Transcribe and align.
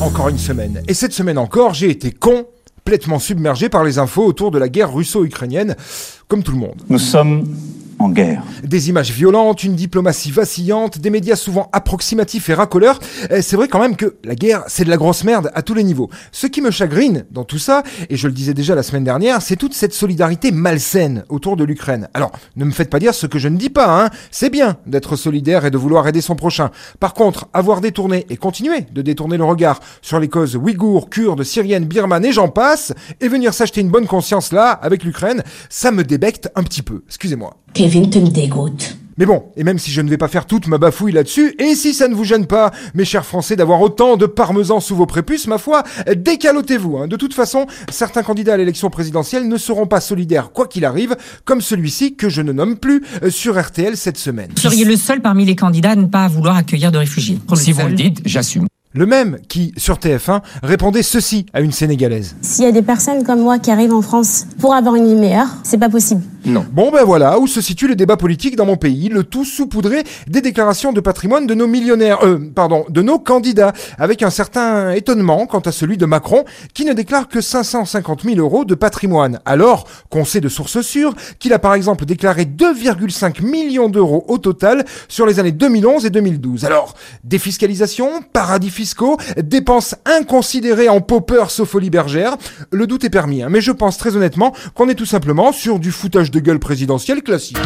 encore 0.00 0.28
une 0.28 0.38
semaine. 0.38 0.82
Et 0.88 0.94
cette 0.94 1.12
semaine 1.12 1.38
encore, 1.38 1.74
j'ai 1.74 1.90
été 1.90 2.10
complètement 2.10 3.18
submergé 3.18 3.68
par 3.68 3.84
les 3.84 3.98
infos 3.98 4.24
autour 4.24 4.50
de 4.50 4.58
la 4.58 4.68
guerre 4.68 4.92
russo-ukrainienne, 4.92 5.76
comme 6.26 6.42
tout 6.42 6.52
le 6.52 6.58
monde. 6.58 6.82
Nous 6.88 6.98
sommes 6.98 7.46
en 7.98 8.10
guerre. 8.10 8.42
Des 8.62 8.88
images 8.88 9.12
violentes, 9.12 9.64
une 9.64 9.74
diplomatie 9.74 10.30
vacillante, 10.30 10.98
des 10.98 11.10
médias 11.10 11.36
souvent 11.36 11.68
approximatifs 11.72 12.48
et 12.48 12.54
racoleurs. 12.54 13.00
Eh, 13.30 13.42
C'est 13.42 13.56
vrai 13.56 13.68
quand 13.68 13.80
même 13.80 13.96
que 13.96 14.16
la 14.24 14.34
guerre, 14.34 14.64
c'est 14.68 14.84
de 14.84 14.90
la 14.90 14.96
grosse 14.96 15.24
merde 15.24 15.50
à 15.54 15.62
tous 15.62 15.74
les 15.74 15.84
niveaux. 15.84 16.10
Ce 16.32 16.46
qui 16.46 16.60
me 16.60 16.70
chagrine 16.70 17.24
dans 17.30 17.44
tout 17.44 17.58
ça, 17.58 17.82
et 18.08 18.16
je 18.16 18.26
le 18.26 18.32
disais 18.32 18.54
déjà 18.54 18.74
la 18.74 18.82
semaine 18.82 19.04
dernière, 19.04 19.42
c'est 19.42 19.56
toute 19.56 19.74
cette 19.74 19.94
solidarité 19.94 20.50
malsaine 20.50 21.24
autour 21.28 21.56
de 21.56 21.64
l'Ukraine. 21.64 22.08
Alors, 22.14 22.32
ne 22.56 22.64
me 22.64 22.70
faites 22.70 22.90
pas 22.90 22.98
dire 22.98 23.14
ce 23.14 23.26
que 23.26 23.38
je 23.38 23.48
ne 23.48 23.56
dis 23.56 23.70
pas, 23.70 24.04
hein. 24.04 24.10
C'est 24.30 24.50
bien 24.50 24.76
d'être 24.86 25.16
solidaire 25.16 25.64
et 25.64 25.70
de 25.70 25.78
vouloir 25.78 26.06
aider 26.06 26.20
son 26.20 26.36
prochain. 26.36 26.70
Par 27.00 27.14
contre, 27.14 27.46
avoir 27.52 27.80
détourné 27.80 28.26
et 28.30 28.36
continuer 28.36 28.86
de 28.92 29.02
détourner 29.02 29.36
le 29.36 29.44
regard 29.44 29.80
sur 30.02 30.20
les 30.20 30.28
causes 30.28 30.56
ouïghours, 30.56 31.10
kurdes, 31.10 31.42
syriennes, 31.42 31.84
birmanes 31.84 32.24
et 32.24 32.32
j'en 32.32 32.48
passe, 32.48 32.92
et 33.20 33.28
venir 33.28 33.54
s'acheter 33.54 33.80
une 33.80 33.90
bonne 33.90 34.06
conscience 34.06 34.52
là, 34.52 34.70
avec 34.70 35.04
l'Ukraine, 35.04 35.42
ça 35.68 35.90
me 35.90 36.04
débecte 36.04 36.50
un 36.54 36.62
petit 36.62 36.82
peu. 36.82 37.02
Excusez-moi. 37.06 37.56
Kevin, 37.88 38.10
tu 38.10 38.20
me 38.20 38.28
dégoûtes. 38.28 38.98
Mais 39.16 39.24
bon, 39.24 39.44
et 39.56 39.64
même 39.64 39.78
si 39.78 39.90
je 39.90 40.02
ne 40.02 40.10
vais 40.10 40.18
pas 40.18 40.28
faire 40.28 40.44
toute 40.44 40.66
ma 40.66 40.76
bafouille 40.76 41.12
là-dessus, 41.12 41.54
et 41.58 41.74
si 41.74 41.94
ça 41.94 42.06
ne 42.06 42.14
vous 42.14 42.24
gêne 42.24 42.44
pas, 42.44 42.70
mes 42.92 43.06
chers 43.06 43.24
Français, 43.24 43.56
d'avoir 43.56 43.80
autant 43.80 44.18
de 44.18 44.26
parmesan 44.26 44.78
sous 44.80 44.94
vos 44.94 45.06
prépuces, 45.06 45.46
ma 45.46 45.56
foi, 45.56 45.84
décalotez-vous. 46.14 46.98
Hein. 46.98 47.08
De 47.08 47.16
toute 47.16 47.32
façon, 47.32 47.66
certains 47.90 48.22
candidats 48.22 48.52
à 48.52 48.56
l'élection 48.58 48.90
présidentielle 48.90 49.48
ne 49.48 49.56
seront 49.56 49.86
pas 49.86 50.02
solidaires 50.02 50.52
quoi 50.52 50.66
qu'il 50.66 50.84
arrive, 50.84 51.16
comme 51.46 51.62
celui-ci 51.62 52.14
que 52.14 52.28
je 52.28 52.42
ne 52.42 52.52
nomme 52.52 52.76
plus 52.76 53.02
euh, 53.22 53.30
sur 53.30 53.58
RTL 53.58 53.96
cette 53.96 54.18
semaine. 54.18 54.50
Vous 54.54 54.60
seriez 54.60 54.84
le 54.84 54.96
seul 54.96 55.22
parmi 55.22 55.46
les 55.46 55.56
candidats 55.56 55.92
à 55.92 55.96
ne 55.96 56.04
pas 56.04 56.28
vouloir 56.28 56.56
accueillir 56.56 56.92
de 56.92 56.98
réfugiés. 56.98 57.38
Si 57.54 57.72
vous 57.72 57.86
le 57.88 57.94
dites, 57.94 58.20
j'assume. 58.26 58.66
Le 58.94 59.04
même 59.04 59.38
qui, 59.48 59.72
sur 59.76 59.96
TF1, 59.96 60.40
répondait 60.62 61.02
ceci 61.02 61.44
à 61.52 61.60
une 61.60 61.72
Sénégalaise. 61.72 62.36
S'il 62.40 62.64
y 62.64 62.68
a 62.68 62.72
des 62.72 62.82
personnes 62.82 63.22
comme 63.22 63.40
moi 63.40 63.58
qui 63.58 63.70
arrivent 63.70 63.92
en 63.92 64.00
France 64.00 64.46
pour 64.58 64.74
avoir 64.74 64.94
une 64.94 65.06
vie 65.06 65.14
meilleure, 65.14 65.48
c'est 65.62 65.76
pas 65.78 65.90
possible. 65.90 66.22
Bon 66.72 66.90
ben 66.90 67.04
voilà 67.04 67.38
où 67.38 67.46
se 67.46 67.60
situe 67.60 67.88
le 67.88 67.94
débat 67.94 68.16
politique 68.16 68.56
dans 68.56 68.66
mon 68.66 68.76
pays, 68.76 69.08
le 69.08 69.24
tout 69.24 69.44
saupoudré 69.44 70.04
des 70.26 70.40
déclarations 70.40 70.92
de 70.92 71.00
patrimoine 71.00 71.46
de 71.46 71.54
nos 71.54 71.66
millionnaires, 71.66 72.24
euh, 72.24 72.38
pardon, 72.54 72.84
de 72.88 73.02
nos 73.02 73.18
candidats, 73.18 73.72
avec 73.98 74.22
un 74.22 74.30
certain 74.30 74.90
étonnement 74.92 75.46
quant 75.46 75.60
à 75.60 75.72
celui 75.72 75.96
de 75.96 76.06
Macron, 76.06 76.44
qui 76.74 76.84
ne 76.84 76.92
déclare 76.92 77.28
que 77.28 77.40
550 77.40 78.22
000 78.22 78.36
euros 78.36 78.64
de 78.64 78.74
patrimoine, 78.74 79.40
alors 79.44 79.86
qu'on 80.10 80.24
sait 80.24 80.40
de 80.40 80.48
sources 80.48 80.80
sûres 80.80 81.14
qu'il 81.38 81.52
a 81.52 81.58
par 81.58 81.74
exemple 81.74 82.04
déclaré 82.04 82.44
2,5 82.44 83.42
millions 83.42 83.88
d'euros 83.88 84.24
au 84.28 84.38
total 84.38 84.84
sur 85.08 85.26
les 85.26 85.40
années 85.40 85.52
2011 85.52 86.06
et 86.06 86.10
2012. 86.10 86.64
Alors, 86.64 86.94
défiscalisation, 87.24 88.22
paradis 88.32 88.70
fiscaux, 88.70 89.18
dépenses 89.42 89.94
inconsidérées 90.06 90.88
en 90.88 91.00
paupers 91.00 91.50
sauf 91.50 91.68
folie 91.68 91.90
bergère, 91.90 92.36
le 92.72 92.86
doute 92.86 93.04
est 93.04 93.10
permis, 93.10 93.42
hein, 93.42 93.48
mais 93.50 93.60
je 93.60 93.72
pense 93.72 93.98
très 93.98 94.16
honnêtement 94.16 94.54
qu'on 94.74 94.88
est 94.88 94.94
tout 94.94 95.06
simplement 95.06 95.52
sur 95.52 95.78
du 95.78 95.92
foutage 95.92 96.30
de 96.30 96.37
gueule 96.40 96.58
présidentiel 96.58 97.22
classique. 97.22 97.58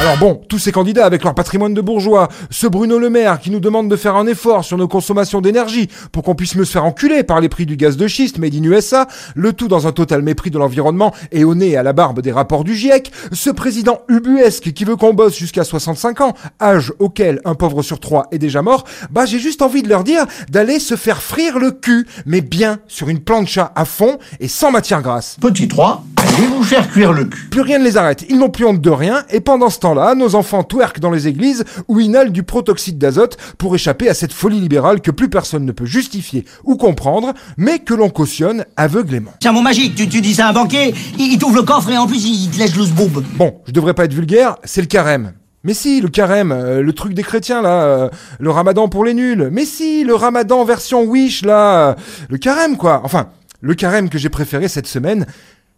Alors 0.00 0.18
bon, 0.18 0.40
tous 0.48 0.58
ces 0.58 0.70
candidats 0.70 1.06
avec 1.06 1.24
leur 1.24 1.34
patrimoine 1.34 1.72
de 1.72 1.80
bourgeois, 1.80 2.28
ce 2.50 2.66
Bruno 2.66 2.98
Le 2.98 3.08
Maire 3.08 3.38
qui 3.40 3.50
nous 3.50 3.60
demande 3.60 3.88
de 3.88 3.96
faire 3.96 4.16
un 4.16 4.26
effort 4.26 4.64
sur 4.64 4.76
nos 4.76 4.88
consommations 4.88 5.40
d'énergie 5.40 5.88
pour 6.12 6.22
qu'on 6.22 6.34
puisse 6.34 6.56
mieux 6.56 6.66
se 6.66 6.72
faire 6.72 6.84
enculer 6.84 7.22
par 7.22 7.40
les 7.40 7.48
prix 7.48 7.64
du 7.64 7.76
gaz 7.76 7.96
de 7.96 8.06
schiste 8.06 8.38
made 8.38 8.54
in 8.54 8.64
USA, 8.64 9.06
le 9.34 9.52
tout 9.52 9.66
dans 9.66 9.86
un 9.86 9.92
total 9.92 10.20
mépris 10.20 10.50
de 10.50 10.58
l'environnement 10.58 11.14
et 11.32 11.44
au 11.44 11.54
nez 11.54 11.70
et 11.70 11.76
à 11.78 11.82
la 11.82 11.94
barbe 11.94 12.20
des 12.20 12.32
rapports 12.32 12.64
du 12.64 12.74
GIEC, 12.74 13.12
ce 13.32 13.48
président 13.48 14.02
ubuesque 14.08 14.72
qui 14.72 14.84
veut 14.84 14.96
qu'on 14.96 15.14
bosse 15.14 15.38
jusqu'à 15.38 15.64
65 15.64 16.20
ans, 16.20 16.34
âge 16.60 16.92
auquel 16.98 17.40
un 17.46 17.54
pauvre 17.54 17.82
sur 17.82 17.98
trois 17.98 18.26
est 18.30 18.38
déjà 18.38 18.60
mort, 18.60 18.84
bah 19.10 19.24
j'ai 19.24 19.38
juste 19.38 19.62
envie 19.62 19.82
de 19.82 19.88
leur 19.88 20.04
dire 20.04 20.26
d'aller 20.50 20.80
se 20.80 20.96
faire 20.96 21.22
frire 21.22 21.58
le 21.58 21.70
cul, 21.70 22.06
mais 22.26 22.42
bien 22.42 22.78
sur 22.88 23.08
une 23.08 23.20
plancha 23.20 23.72
à 23.74 23.84
fond 23.86 24.18
et 24.38 24.48
sans 24.48 24.70
matière 24.70 25.00
grasse. 25.00 25.38
Petit 25.40 25.68
3, 25.68 26.04
allez 26.24 26.46
vous 26.46 26.62
faire 26.62 26.90
cuire 26.90 27.12
le 27.12 27.24
cul. 27.24 27.48
Plus 27.50 27.60
rien 27.60 27.78
ne 27.78 27.84
les 27.84 27.96
arrête, 27.96 28.24
ils 28.28 28.38
n'ont 28.38 28.48
plus 28.48 28.64
honte 28.64 28.80
de 28.80 28.90
rien, 28.90 29.24
et 29.30 29.40
pendant 29.40 29.70
ce 29.70 29.78
temps-là, 29.80 30.14
nos 30.14 30.34
enfants 30.34 30.62
twerkent 30.62 31.00
dans 31.00 31.10
les 31.10 31.28
églises 31.28 31.64
ou 31.88 32.00
inhalent 32.00 32.30
du 32.30 32.42
protoxyde 32.42 32.98
d'azote 32.98 33.36
pour 33.58 33.74
échapper 33.74 34.08
à 34.08 34.14
cette 34.14 34.32
folie 34.32 34.60
libérale 34.60 35.00
que 35.00 35.10
plus 35.10 35.28
personne 35.28 35.64
ne 35.64 35.72
peut 35.72 35.86
justifier 35.86 36.44
ou 36.64 36.76
comprendre, 36.76 37.32
mais 37.56 37.78
que 37.78 37.94
l'on 37.94 38.10
cautionne 38.10 38.64
aveuglément. 38.76 39.32
C'est 39.42 39.48
un 39.48 39.52
mot 39.52 39.62
magique, 39.62 39.94
tu, 39.94 40.08
tu 40.08 40.20
dis 40.20 40.34
ça 40.34 40.46
à 40.46 40.50
un 40.50 40.52
banquier, 40.52 40.94
il, 41.18 41.32
il 41.32 41.38
t'ouvre 41.38 41.56
le 41.56 41.62
coffre 41.62 41.90
et 41.90 41.98
en 41.98 42.06
plus 42.06 42.24
il 42.24 42.50
te 42.50 42.58
lèche 42.58 42.74
loose 42.74 42.92
boob. 42.92 43.22
Bon, 43.36 43.54
je 43.66 43.72
devrais 43.72 43.94
pas 43.94 44.04
être 44.04 44.14
vulgaire, 44.14 44.56
c'est 44.64 44.80
le 44.80 44.86
carême. 44.86 45.32
Mais 45.64 45.72
si, 45.72 46.02
le 46.02 46.08
carême, 46.08 46.52
euh, 46.52 46.82
le 46.82 46.92
truc 46.92 47.14
des 47.14 47.22
chrétiens 47.22 47.62
là, 47.62 47.84
euh, 47.84 48.08
le 48.38 48.50
ramadan 48.50 48.88
pour 48.88 49.04
les 49.04 49.14
nuls. 49.14 49.48
Mais 49.50 49.64
si, 49.64 50.04
le 50.04 50.14
ramadan 50.14 50.62
version 50.64 51.04
Wish 51.04 51.42
là, 51.42 51.88
euh, 51.90 51.94
le 52.28 52.36
carême 52.36 52.76
quoi. 52.76 53.00
Enfin, 53.04 53.28
le 53.62 53.74
carême 53.74 54.10
que 54.10 54.18
j'ai 54.18 54.28
préféré 54.28 54.68
cette 54.68 54.86
semaine, 54.86 55.24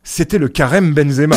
c'était 0.06 0.38
le 0.38 0.48
carême 0.48 0.94
Benzema. 0.94 1.36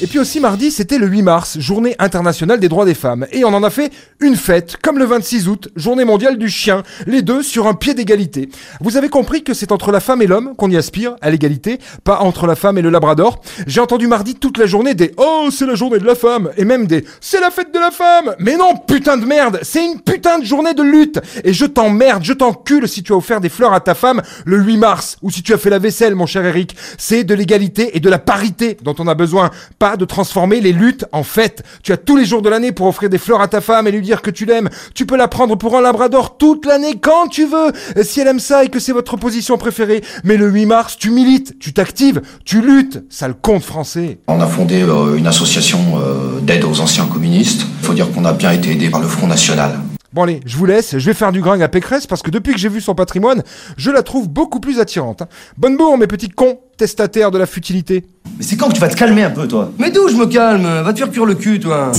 Et 0.00 0.08
puis 0.08 0.18
aussi 0.18 0.40
mardi, 0.40 0.72
c'était 0.72 0.98
le 0.98 1.06
8 1.06 1.22
mars, 1.22 1.58
journée 1.60 1.94
internationale 2.00 2.58
des 2.58 2.68
droits 2.68 2.84
des 2.84 2.94
femmes. 2.94 3.26
Et 3.30 3.44
on 3.44 3.54
en 3.54 3.62
a 3.62 3.70
fait 3.70 3.92
une 4.18 4.34
fête, 4.34 4.76
comme 4.82 4.98
le 4.98 5.04
26 5.04 5.48
août, 5.48 5.68
journée 5.76 6.04
mondiale 6.04 6.36
du 6.36 6.48
chien, 6.48 6.82
les 7.06 7.22
deux 7.22 7.44
sur 7.44 7.68
un 7.68 7.74
pied 7.74 7.94
d'égalité. 7.94 8.48
Vous 8.80 8.96
avez 8.96 9.08
compris 9.08 9.44
que 9.44 9.54
c'est 9.54 9.70
entre 9.70 9.92
la 9.92 10.00
femme 10.00 10.20
et 10.20 10.26
l'homme 10.26 10.54
qu'on 10.56 10.68
y 10.68 10.76
aspire, 10.76 11.14
à 11.20 11.30
l'égalité, 11.30 11.78
pas 12.02 12.18
entre 12.18 12.48
la 12.48 12.56
femme 12.56 12.76
et 12.76 12.82
le 12.82 12.90
labrador. 12.90 13.40
J'ai 13.68 13.80
entendu 13.80 14.08
mardi 14.08 14.34
toute 14.34 14.58
la 14.58 14.66
journée 14.66 14.94
des 14.94 15.12
«Oh, 15.16 15.48
c'est 15.52 15.66
la 15.66 15.76
journée 15.76 16.00
de 16.00 16.06
la 16.06 16.16
femme!» 16.16 16.50
et 16.56 16.64
même 16.64 16.88
des 16.88 17.04
«C'est 17.20 17.40
la 17.40 17.52
fête 17.52 17.72
de 17.72 17.78
la 17.78 17.92
femme!» 17.92 18.34
Mais 18.40 18.56
non, 18.56 18.76
putain 18.76 19.16
de 19.16 19.24
merde, 19.24 19.60
c'est 19.62 19.86
une 19.86 20.00
putain 20.00 20.40
de 20.40 20.44
journée 20.44 20.74
de 20.74 20.82
lutte 20.82 21.20
Et 21.44 21.52
je 21.52 21.66
t'emmerde, 21.66 22.24
je 22.24 22.32
t'encule 22.32 22.88
si 22.88 23.04
tu 23.04 23.12
as 23.12 23.16
offert 23.16 23.40
des 23.40 23.48
fleurs 23.48 23.72
à 23.72 23.80
ta 23.80 23.94
femme 23.94 24.22
le 24.44 24.58
8 24.58 24.76
mars, 24.76 25.18
ou 25.22 25.30
si 25.30 25.44
tu 25.44 25.54
as 25.54 25.58
fait 25.58 25.70
la 25.70 25.78
vaisselle, 25.78 26.16
mon 26.16 26.26
cher 26.26 26.44
Eric. 26.44 26.74
C'est 26.98 27.22
de 27.22 27.34
l'égalité 27.34 27.96
et 27.96 28.00
de 28.00 28.10
la 28.10 28.18
parité 28.18 28.76
dont 28.82 28.96
on 28.98 29.06
a 29.06 29.14
besoin, 29.14 29.52
pas 29.84 29.98
de 29.98 30.06
transformer 30.06 30.62
les 30.62 30.72
luttes 30.72 31.04
en 31.12 31.22
fêtes. 31.22 31.62
Tu 31.82 31.92
as 31.92 31.98
tous 31.98 32.16
les 32.16 32.24
jours 32.24 32.40
de 32.40 32.48
l'année 32.48 32.72
pour 32.72 32.86
offrir 32.86 33.10
des 33.10 33.18
fleurs 33.18 33.42
à 33.42 33.48
ta 33.48 33.60
femme 33.60 33.86
et 33.86 33.90
lui 33.90 34.00
dire 34.00 34.22
que 34.22 34.30
tu 34.30 34.46
l'aimes. 34.46 34.70
Tu 34.94 35.04
peux 35.04 35.14
la 35.14 35.28
prendre 35.28 35.56
pour 35.56 35.76
un 35.76 35.82
labrador 35.82 36.38
toute 36.38 36.64
l'année 36.64 36.94
quand 36.98 37.28
tu 37.28 37.44
veux, 37.44 37.70
si 38.02 38.18
elle 38.22 38.28
aime 38.28 38.40
ça 38.40 38.64
et 38.64 38.68
que 38.70 38.78
c'est 38.78 38.92
votre 38.92 39.18
position 39.18 39.58
préférée. 39.58 40.02
Mais 40.24 40.38
le 40.38 40.48
8 40.48 40.64
mars, 40.64 40.96
tu 40.98 41.10
milites, 41.10 41.58
tu 41.58 41.74
t'actives, 41.74 42.22
tu 42.46 42.62
luttes. 42.62 43.04
Ça 43.10 43.28
le 43.28 43.34
compte 43.34 43.62
français. 43.62 44.20
On 44.26 44.40
a 44.40 44.46
fondé 44.46 44.82
euh, 44.82 45.16
une 45.16 45.26
association 45.26 45.78
euh, 45.98 46.40
d'aide 46.40 46.64
aux 46.64 46.80
anciens 46.80 47.04
communistes. 47.04 47.66
Faut 47.82 47.92
dire 47.92 48.10
qu'on 48.10 48.24
a 48.24 48.32
bien 48.32 48.52
été 48.52 48.70
aidé 48.70 48.88
par 48.88 49.02
le 49.02 49.06
Front 49.06 49.26
National. 49.26 49.80
Bon 50.14 50.22
allez, 50.22 50.40
je 50.46 50.56
vous 50.56 50.64
laisse, 50.64 50.96
je 50.96 51.04
vais 51.04 51.12
faire 51.12 51.32
du 51.32 51.42
gringue 51.42 51.62
à 51.62 51.68
Pécresse 51.68 52.06
parce 52.06 52.22
que 52.22 52.30
depuis 52.30 52.54
que 52.54 52.58
j'ai 52.58 52.68
vu 52.70 52.80
son 52.80 52.94
patrimoine, 52.94 53.42
je 53.76 53.90
la 53.90 54.02
trouve 54.02 54.30
beaucoup 54.30 54.60
plus 54.60 54.80
attirante. 54.80 55.20
hein. 55.20 55.28
Bonne 55.58 55.76
bourre 55.76 55.98
mes 55.98 56.06
petits 56.06 56.28
cons, 56.30 56.60
testataires 56.78 57.32
de 57.32 57.36
la 57.36 57.46
futilité. 57.46 58.04
Mais 58.36 58.44
c'est 58.44 58.56
quand 58.56 58.68
que 58.68 58.74
tu 58.74 58.80
vas 58.80 58.88
te 58.88 58.96
calmer 58.96 59.22
un 59.22 59.30
peu 59.30 59.46
toi 59.46 59.70
Mais 59.78 59.90
d'où 59.90 60.08
je 60.08 60.16
me 60.16 60.26
calme 60.26 60.64
Va 60.82 60.92
te 60.92 60.98
faire 60.98 61.10
cuire 61.10 61.24
le 61.24 61.34
cul 61.34 61.60
toi 61.60 61.92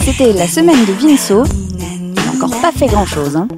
C'était 0.00 0.32
la 0.32 0.46
semaine 0.46 0.84
de 0.84 0.92
Vinceau. 0.92 1.44
Il 1.78 2.14
n'a 2.14 2.32
encore 2.34 2.60
pas 2.60 2.72
fait 2.72 2.86
grand 2.86 3.06
chose. 3.06 3.36
Hein. 3.36 3.48